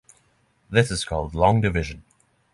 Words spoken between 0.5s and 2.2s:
This is called long division.